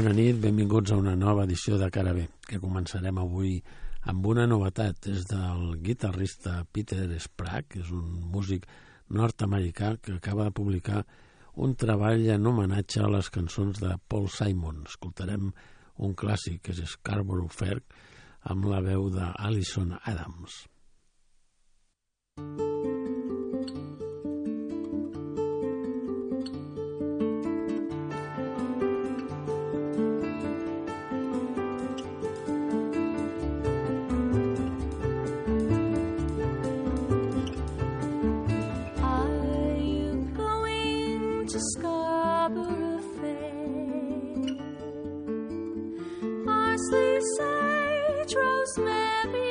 [0.00, 3.58] Bona nit, benvinguts a una nova edició de Cara B, que començarem avui
[4.08, 5.10] amb una novetat.
[5.12, 8.64] És del guitarrista Peter Sprague, que és un músic
[9.12, 11.02] nord-americà que acaba de publicar
[11.60, 14.86] un treball en homenatge a les cançons de Paul Simon.
[14.88, 15.50] Escoltarem
[16.00, 17.82] un clàssic, que és Scarborough Fair,
[18.48, 20.62] amb la veu d'Alison Adams.
[22.40, 22.89] Thank you.
[48.34, 49.49] rosemary.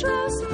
[0.00, 0.49] trust.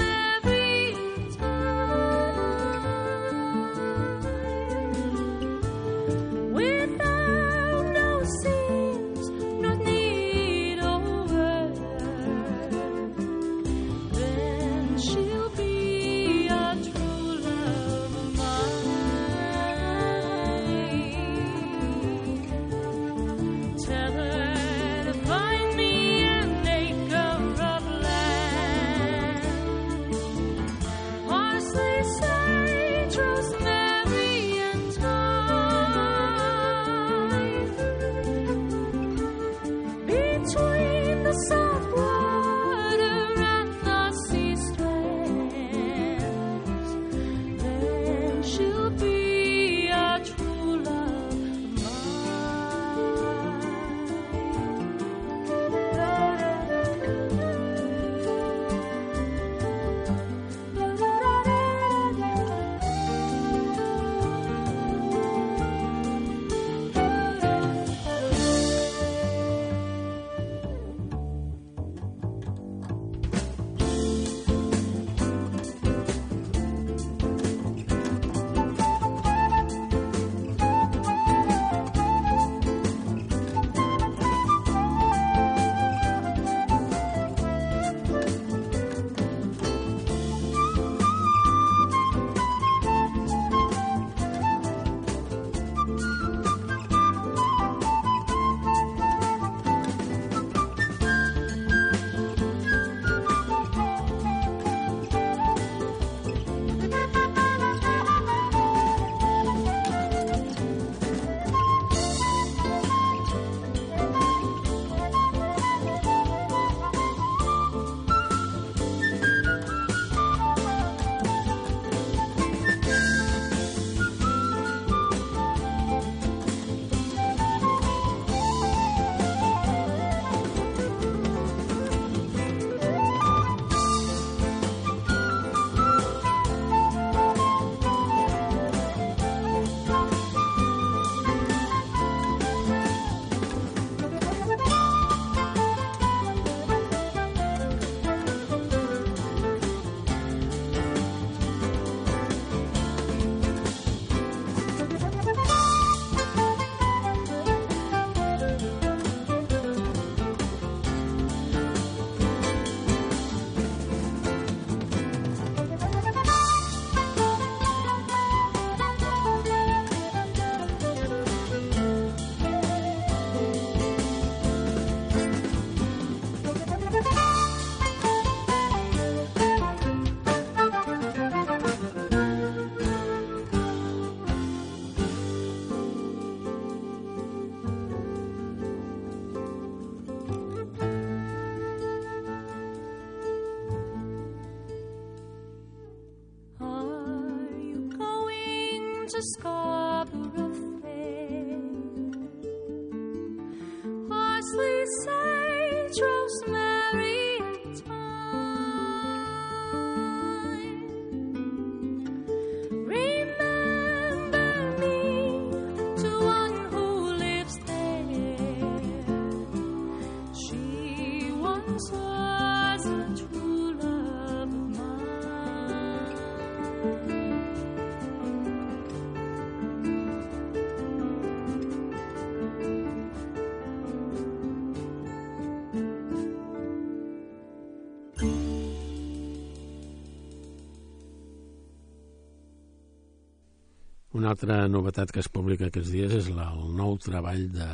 [244.27, 247.67] Una altra novetat que es publica aquests dies és la, el nou treball de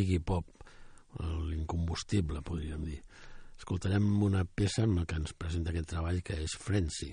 [0.00, 0.64] Iggy Pop,
[1.20, 3.02] l'incombustible, podríem dir.
[3.60, 7.10] Escoltarem una peça amb la que ens presenta aquest treball, que és Frenzy.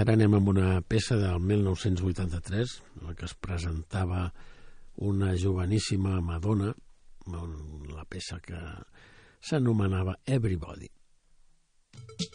[0.00, 4.22] Ara anem amb una peça del 1983, en la que es presentava
[5.10, 6.70] una joveníssima Madonna,
[7.28, 8.60] la peça que
[9.44, 10.88] s'anomenava Everybody.
[11.98, 12.29] Doncs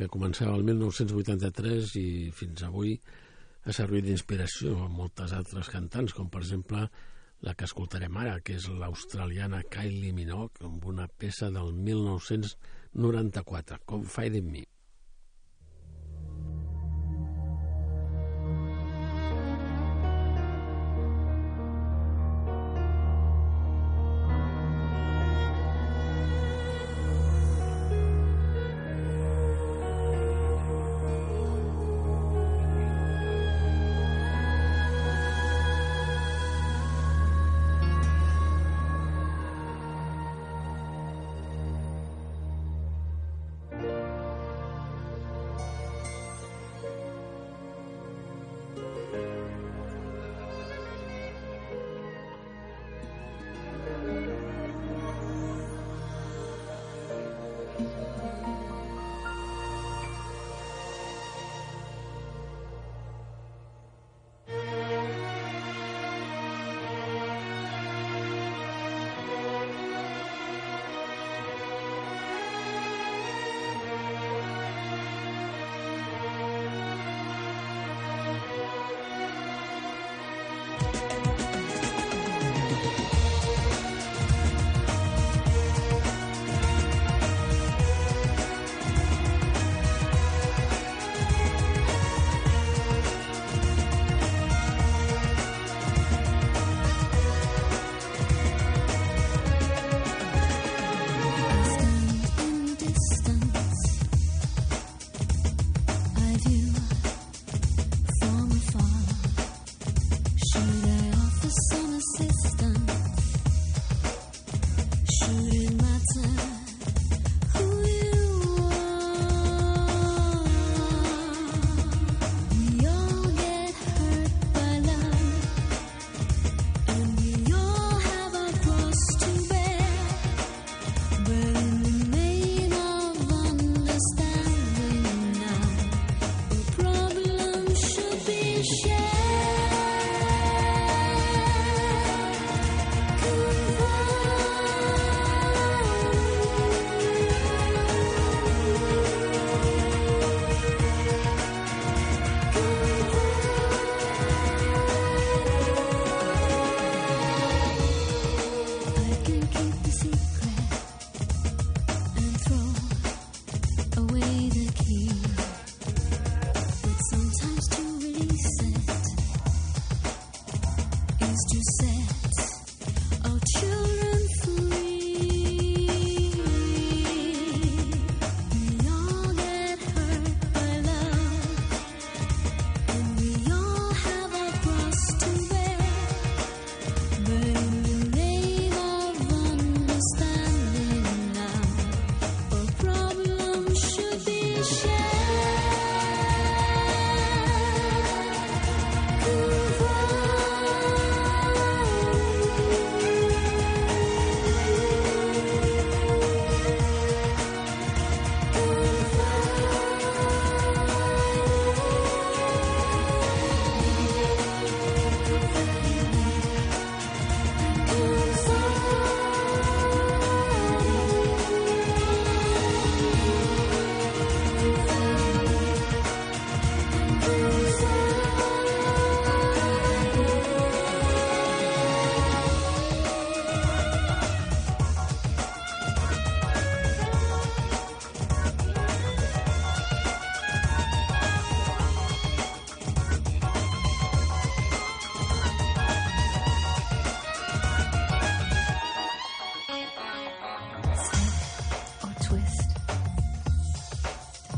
[0.00, 2.94] que començava el 1983 i fins avui
[3.68, 6.88] ha servit d'inspiració a moltes altres cantants, com per exemple
[7.44, 14.38] la que escoltarem ara, que és l'australiana Kylie Minogue, amb una peça del 1994, Confide
[14.40, 14.64] in Me.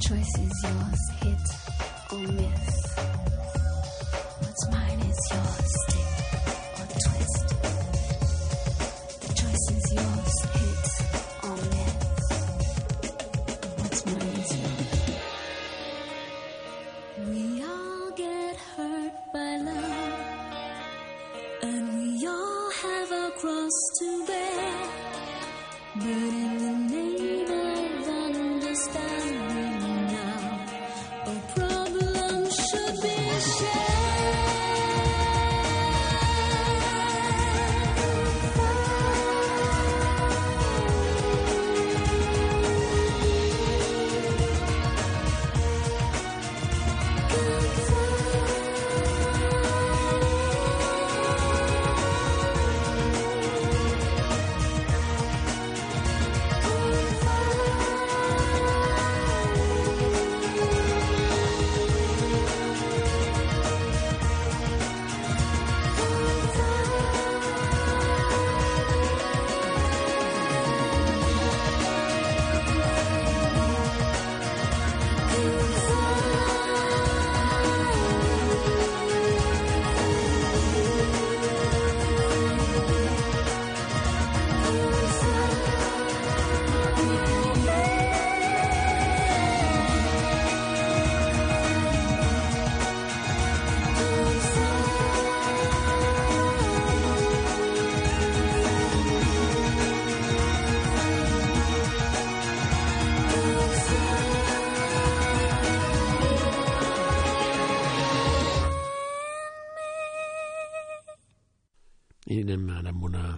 [0.08, 3.11] choice is yours, hit or miss.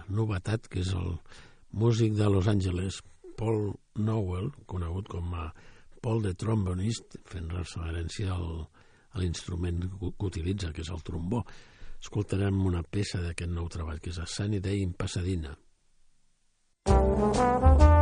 [0.09, 1.15] Novetat, que és el
[1.73, 3.01] músic de Los Angeles,
[3.35, 5.49] Paul Nowell, conegut com a
[6.01, 8.67] Paul the Trombonist, fent referència al,
[9.11, 11.41] a l'instrument que utilitza, que és el trombó.
[11.99, 15.57] Escoltarem una peça d'aquest nou treball, que és a Sunny Day in Pasadena.
[16.85, 17.94] Ja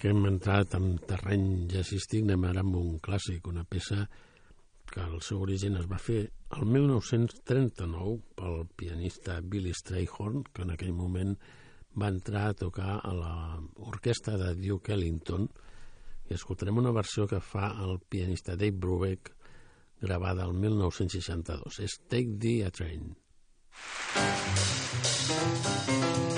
[0.00, 4.06] que hem entrat en terreny jazzístic, anem ara amb un clàssic, una peça
[4.90, 6.22] que el seu origen es va fer
[6.56, 11.36] el 1939 pel pianista Billy Strayhorn, que en aquell moment
[12.00, 15.46] va entrar a tocar a l'orquestra de Duke Ellington,
[16.30, 19.34] i escoltarem una versió que fa el pianista Dave Brubeck,
[20.00, 21.80] gravada el 1962.
[21.84, 23.14] És Take the a Train.
[25.30, 26.29] Thank you.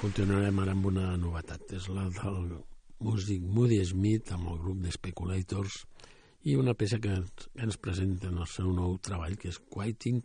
[0.00, 1.72] Continuarem ara amb una novetat.
[1.76, 2.52] És la del
[3.04, 5.80] músic Moody Smith amb el grup de Speculators
[6.44, 7.16] i una peça que
[7.66, 10.22] ens presenta en el seu nou treball, que és Quite in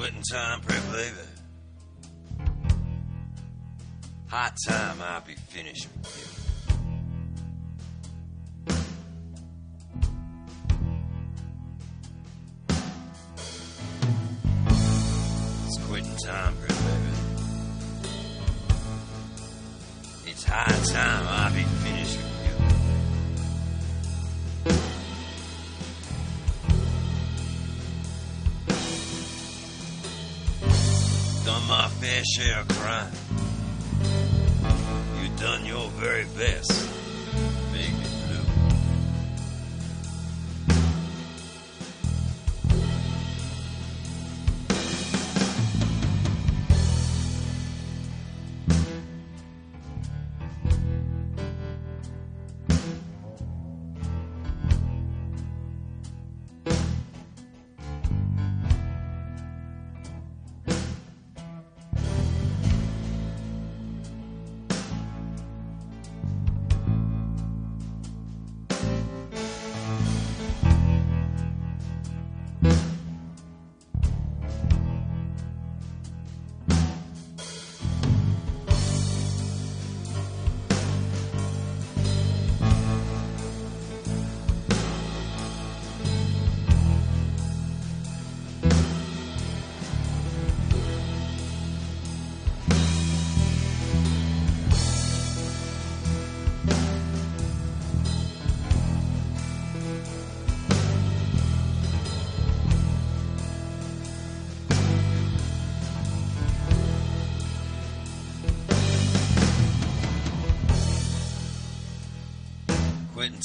[0.00, 1.28] quitting time, prep leaver.
[4.28, 6.49] High time I be finishing with you.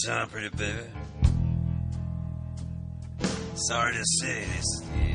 [0.03, 0.77] Time, pretty baby.
[3.55, 5.14] Sorry to say this.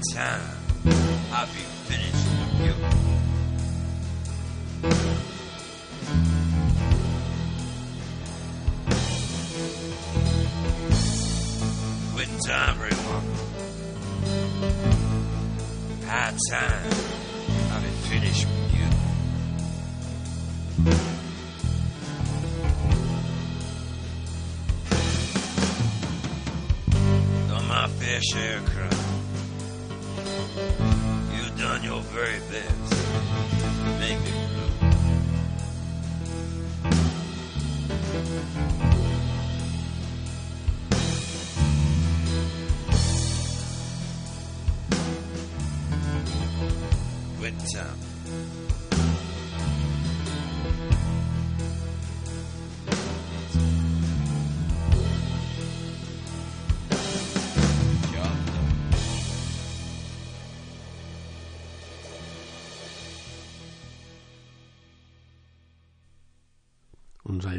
[0.00, 0.49] Gotcha.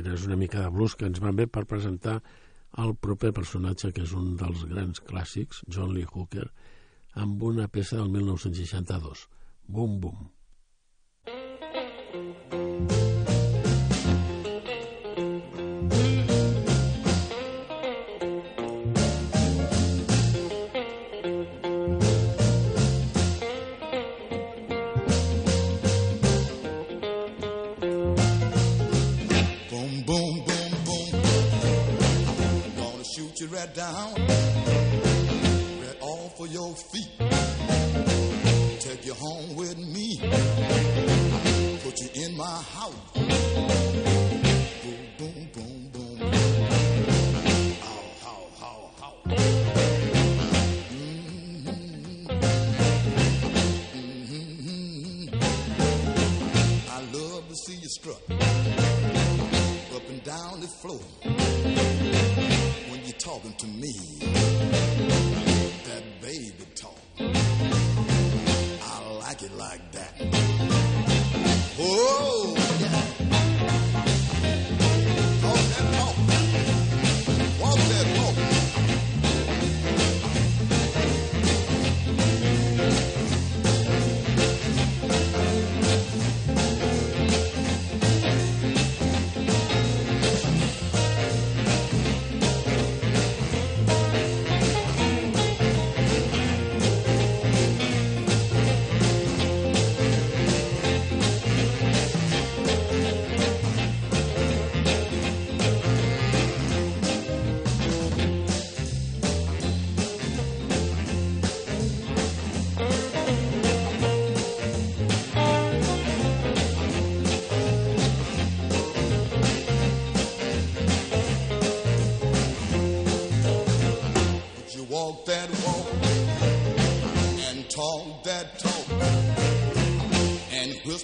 [0.08, 2.20] és una mica de blues que ens van bé per presentar
[2.82, 6.48] el proper personatge, que és un dels grans clàssics, John Lee Hooker,
[7.22, 9.28] amb una peça del 1962,
[9.68, 10.30] Boom Boom.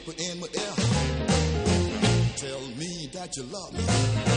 [0.06, 0.74] whisper in my ear.
[2.36, 4.37] Tell me that you love me.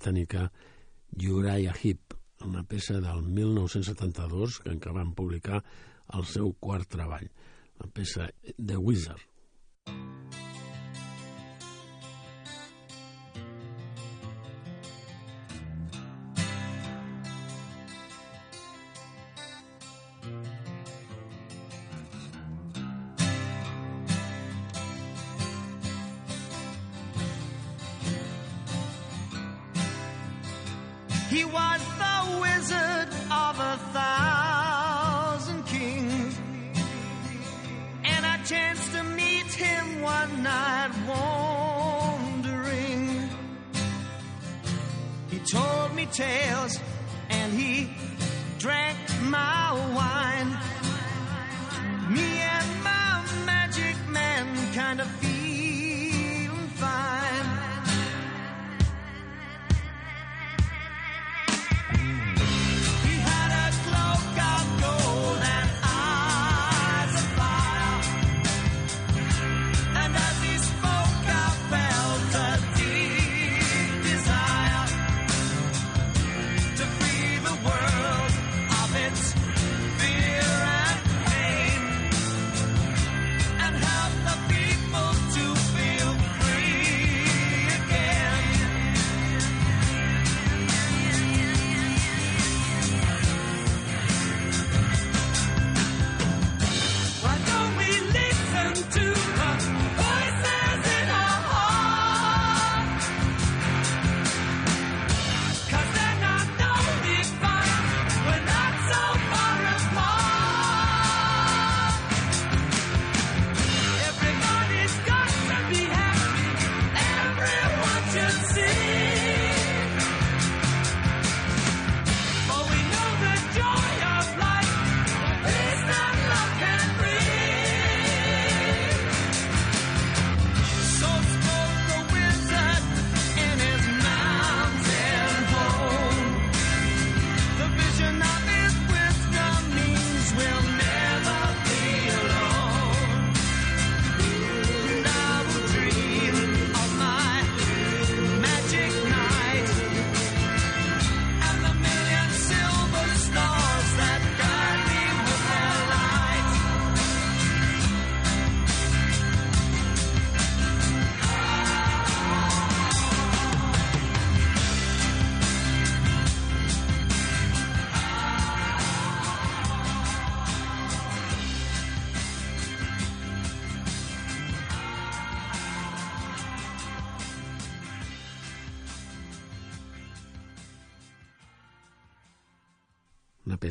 [0.00, 0.50] britànica
[1.28, 2.14] Uriah Heep,
[2.46, 5.60] una peça del 1972 en què van publicar
[6.16, 7.28] el seu quart treball,
[7.80, 9.29] la peça The Wizard.
[40.90, 41.08] night
[42.42, 43.28] wandering.
[45.30, 46.78] He told me tales
[47.28, 47.90] and he
[48.58, 50.79] drank my wine.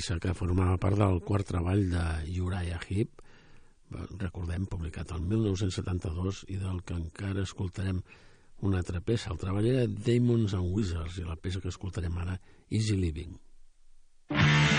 [0.09, 3.21] Peça que formava part del quart treball de Uriah Heep,
[4.17, 8.01] recordem, publicat el 1972 i del que encara escoltarem
[8.65, 9.29] una altra peça.
[9.29, 12.39] El treball era Demons and Wizards i la peça que escoltarem ara,
[12.71, 13.37] Easy Living.
[14.29, 14.78] This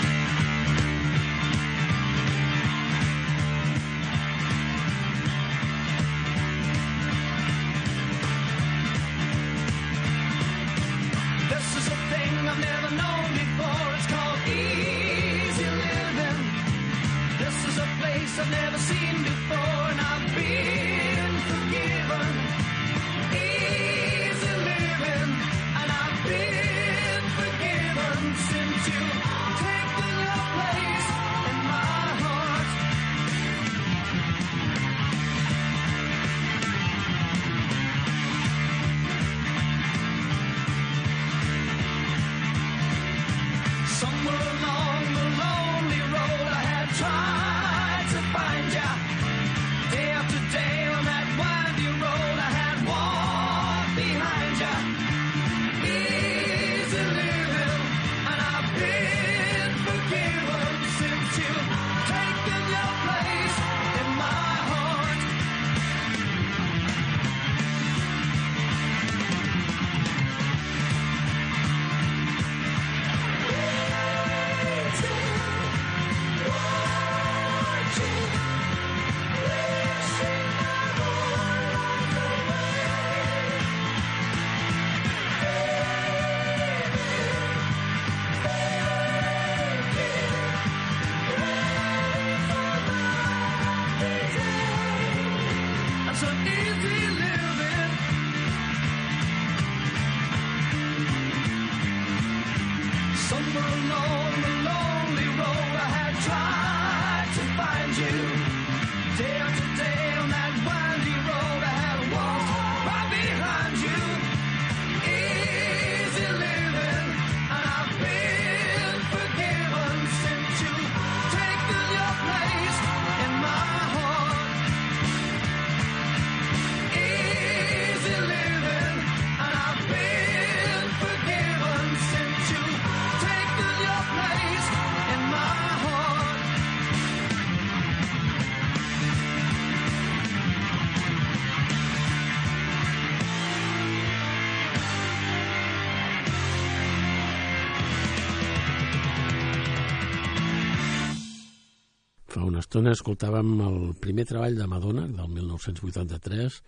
[152.71, 156.59] estona escoltàvem el primer treball de Madonna, del 1983,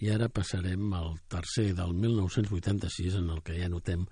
[0.00, 4.06] i ara passarem al tercer, del 1986, en el que ja notem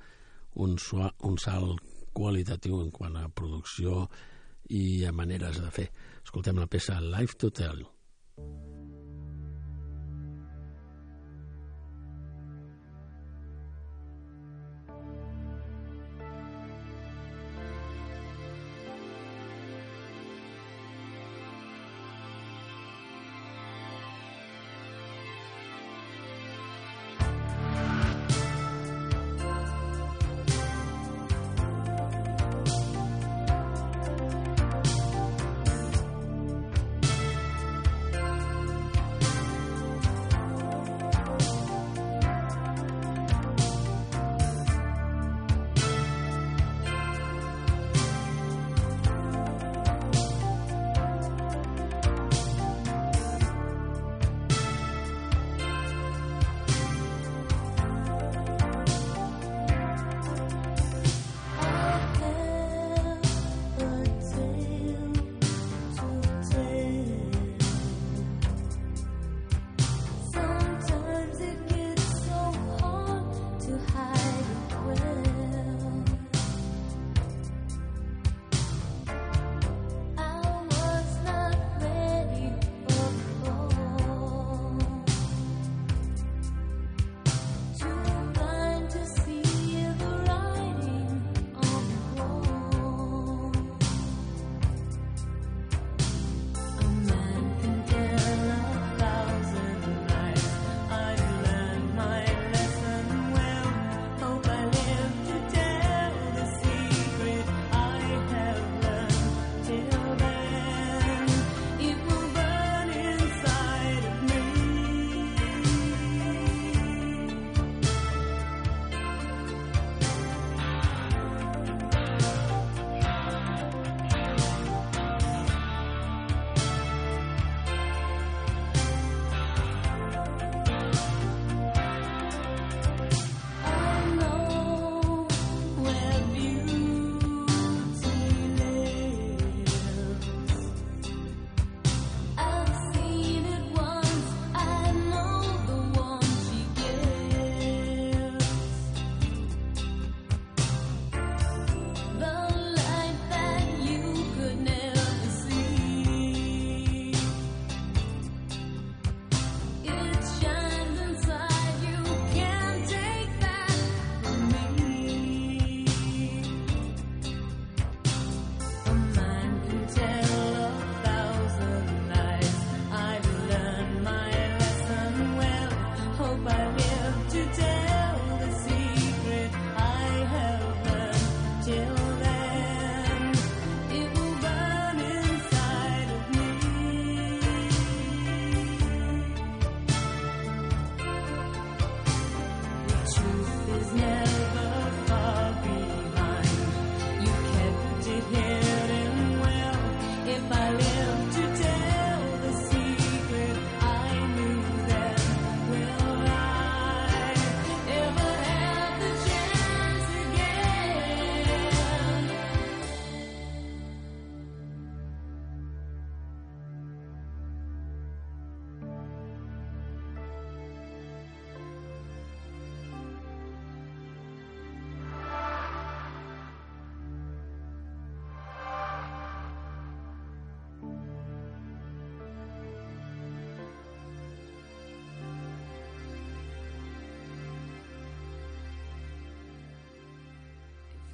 [0.61, 1.81] un, sua, un salt
[2.13, 4.05] qualitatiu en quant a producció
[4.69, 5.89] i a maneres de fer.
[6.21, 7.81] Escoltem la peça Life to Tell.
[8.37, 8.64] Easy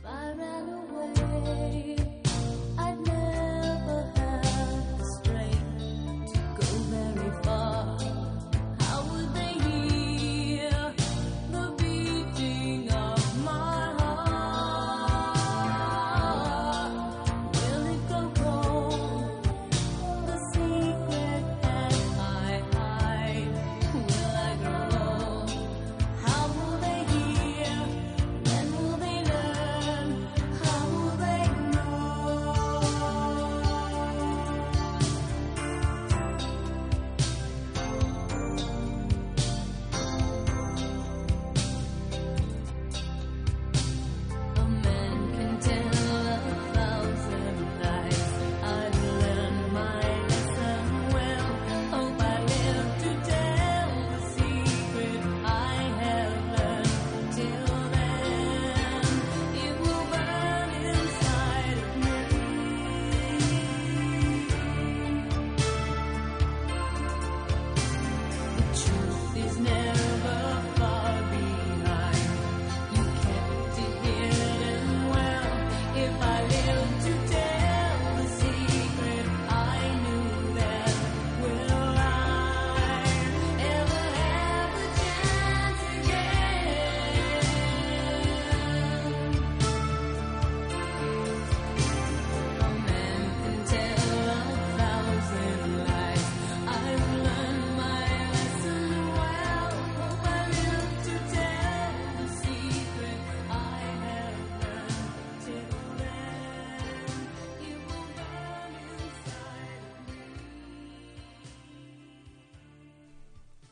[0.04, 2.19] I ran away.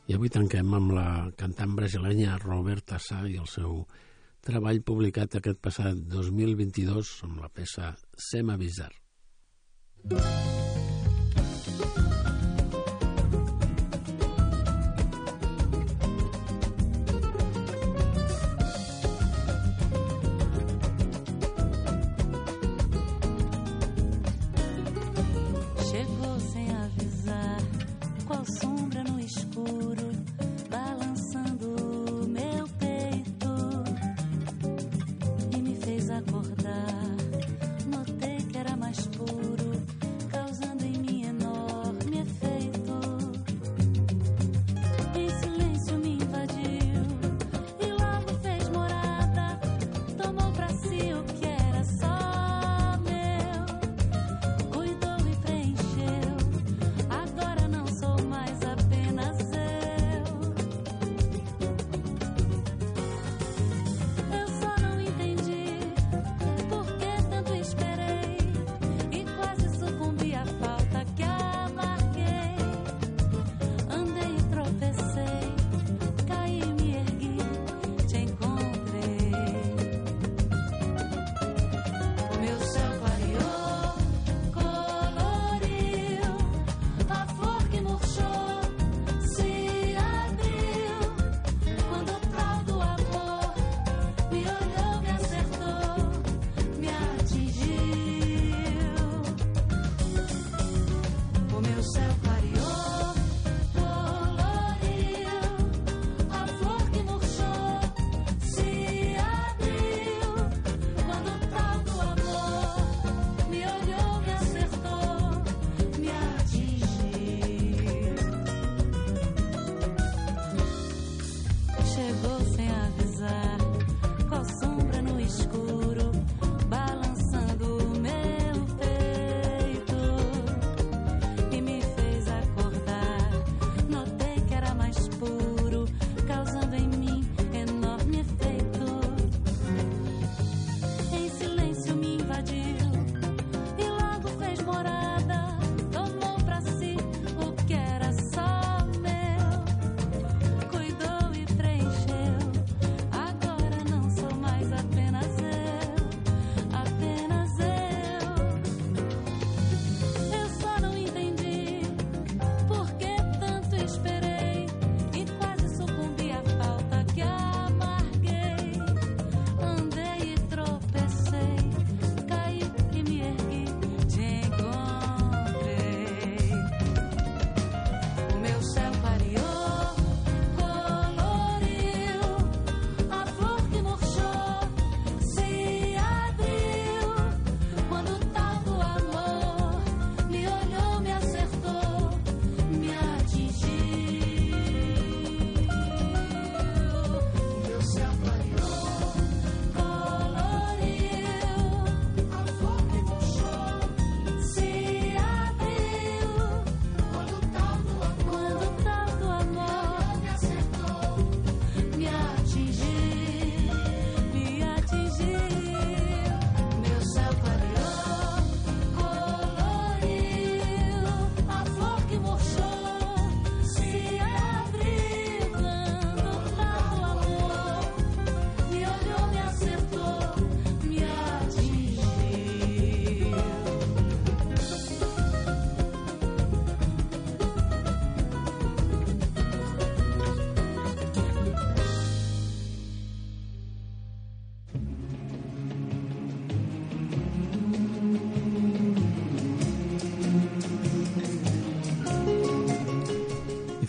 [0.09, 3.83] I avui tanquem amb la cantant brasileña Roberta Sá i el seu
[4.41, 7.93] treball publicat aquest passat 2022 amb la peça
[8.29, 8.89] Sem Avisar.
[10.09, 10.58] Mm.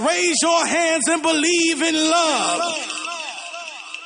[0.00, 2.74] Raise your hands and believe in love.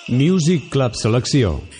[0.08, 1.62] Music Club Selecció.